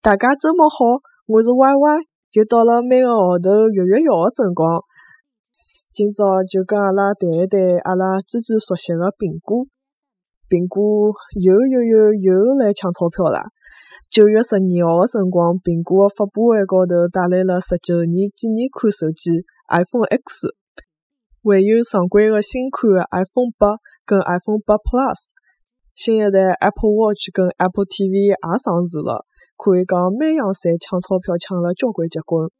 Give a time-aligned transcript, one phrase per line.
[0.00, 0.76] 大家周末好，
[1.26, 4.80] 我是 Y Y， 就到了每个号头月月要的辰光。
[5.92, 9.68] 今朝就跟阿拉谈一谈阿拉最最熟悉的苹果。
[10.48, 13.44] 苹果又又又又来抢钞票啦！
[14.08, 20.48] 九月十二号的辰光，苹果的发布会高头带来了十九年纪念款手机 iPhone X，
[21.44, 23.76] 还有常规的新款个 iPhone 八
[24.08, 25.36] 跟 iPhone 八 Plus，
[25.92, 29.28] 新一代 Apple Watch 跟 Apple TV 也上市了。
[29.62, 32.50] 可以讲，每样侪抢钞票抢了交关结棍。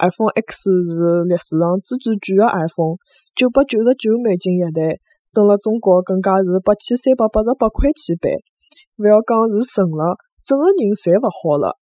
[0.00, 2.96] iPhone X 是历史上最最贵个 iPhone，
[3.36, 4.96] 九百九十九美金一台，
[5.36, 8.32] 等辣中国更加是八千三百八十八块钱版。
[8.96, 11.76] 勿要讲是神了，整个人侪勿好了。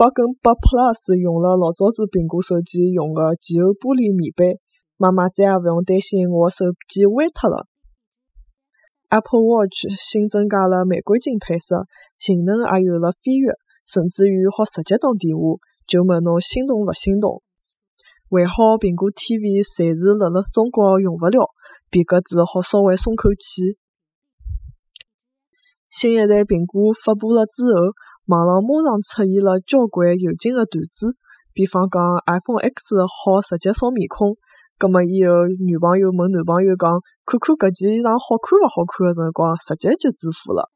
[0.00, 4.56] 八跟八 Plus 用了老早子苹果手机用个前后玻璃面板，
[4.96, 7.68] 妈妈再也勿用担心我手机歪脱了。
[9.12, 11.84] Apple Watch 新增加了玫瑰金配色，
[12.20, 13.50] 性能也有了飞跃，
[13.88, 15.58] 甚至于好直接打电话。
[15.88, 17.42] 就问侬心动勿心动？
[18.30, 21.50] 还好苹果 TV 暂时辣辣中国用勿了，
[21.90, 23.74] 别格子好稍微松口气。
[25.90, 27.90] 新一代苹果发布了之后，
[28.30, 31.18] 网上马上出现了交关有劲个段子，
[31.50, 31.98] 比方讲
[32.30, 34.38] iPhone X 好直接扫面孔。
[34.78, 40.70] 葛末以后，女朋友问男朋友讲：“看看搿件衣裳好看勿好看？”个辰光，直接就支付了。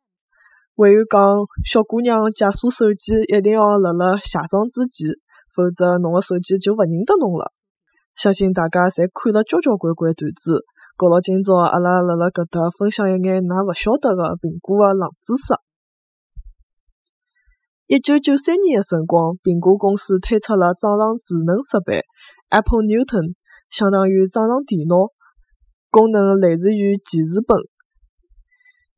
[0.76, 1.20] 还有讲，
[1.64, 5.14] 小姑娘解锁手机一定要辣辣下装之前，
[5.54, 7.52] 否则侬个手机就勿认得侬了。
[8.16, 10.64] 相信大家侪看了交交关关段子。
[10.96, 15.54] 搞牢今朝阿拉辣辣搿搭分享一眼㑚勿晓得个苹果个冷知识。
[17.86, 22.02] 一九九三年个辰光，苹果公司推出了掌上智能设备
[22.50, 23.34] Apple Newton。
[23.70, 25.10] 相当于掌上电脑，
[25.90, 27.58] 功能类似于记事本，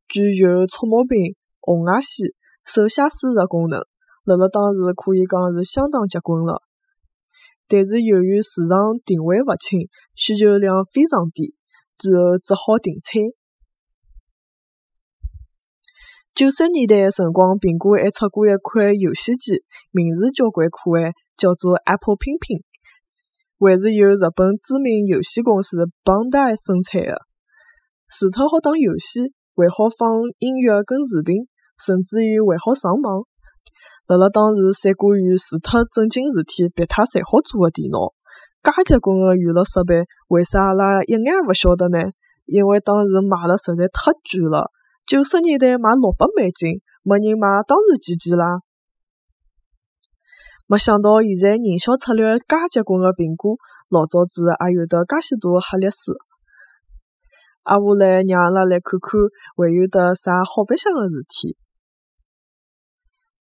[0.06, 1.32] 具有触摸屏、
[1.66, 2.30] 红外线、
[2.64, 3.82] 手写输入功能，
[4.24, 6.62] 辣辣当时可以讲是相当结棍了。
[7.66, 11.58] 但是由于市场定位勿清，需求量非常低，
[11.98, 13.20] 最后只好停产。
[16.32, 22.62] 九十年代个辰光，苹果还出过一款游戏机，名字交关可爱，叫做 Apple 拼拼。
[23.58, 27.24] 还是由日本知名游戏公司 Bandai 生产的，
[28.12, 30.06] 除脱好打游戏，还好放
[30.38, 31.48] 音乐跟视频，
[31.78, 33.24] 甚至于还好上网。
[34.06, 38.14] 辣辣当时，三国语除脱正经事体，别他侪好做个电脑。
[38.62, 41.98] 介结棍个娱乐设备，为啥阿拉一眼勿晓得呢？
[42.46, 44.70] 因为当时买了实在太贵了，
[45.06, 48.62] 九十年代买六百美金，没人买，当然几几啦。
[50.66, 53.56] 没想到现在营销策略介结棍个苹果，
[53.88, 56.10] 老早子也有得介许多个黑历史。
[57.66, 59.18] 挨下来让阿拉来看看
[59.58, 61.56] 还有得啥好白相个事体。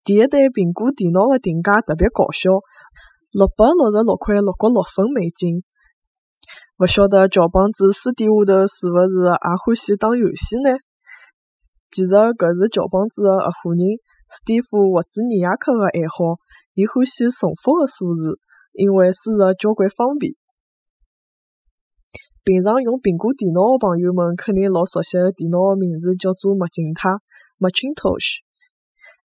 [0.04, 2.50] 第一代苹果电脑个定价特别搞笑，
[3.30, 5.62] 六百六十六块六角六分美金。
[6.82, 10.74] 勿晓得乔帮子私底下头是勿是也欢喜打游戏呢？
[11.94, 13.94] 其实搿是乔帮子个合伙人
[14.26, 16.42] 史蒂夫沃兹尼亚克个爱好。
[16.74, 18.42] 伊欢喜重复个数字，
[18.74, 20.34] 因为输入交关方便。
[22.42, 27.22] 平常用苹果电脑个朋友们肯定老熟悉个电脑个名字叫做麦金塔
[27.62, 28.42] （Macintosh）。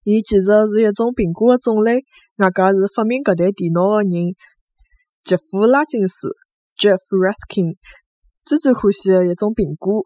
[0.03, 2.01] 伊其实是一种苹果个种类，
[2.41, 4.33] 外加是发明搿台电脑个人
[5.25, 6.33] 杰夫·拉金斯
[6.81, 7.77] （Jeff Raskin）
[8.49, 10.01] 最最欢喜个一种苹果。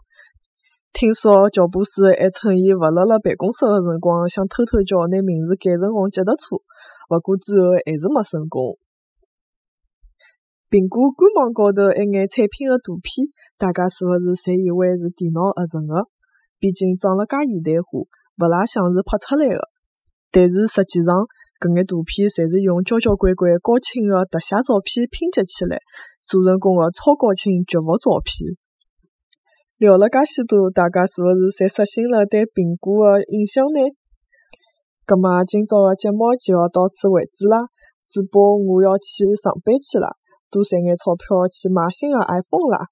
[0.91, 6.59] 听说乔布斯还趁伊勿辣辣办公室个辰光，想偷偷叫拿名字改成红脚踏车。
[7.11, 8.75] 勿过最后还是没成功。
[10.71, 16.03] 苹果官网高头一眼产品个图片，大家是勿是侪以为是电脑合成个？
[16.59, 19.63] 毕竟长了介现代化，勿大像是拍出来个。
[20.35, 21.15] 但是实际上，
[21.63, 25.79] 搿眼图片侪是用交交关关高清个特写照片拼接起来，
[26.27, 28.51] 做成功个超高清绝幅照片。
[29.79, 33.79] 聊了介许多，大家是勿是侪刷新了对苹果个印象呢？
[35.07, 37.71] 葛末今朝个节目就要到此为止啦！
[38.11, 40.19] 主播我要去上班去了，
[40.51, 42.91] 多赚眼钞票去买新个 iPhone 啦！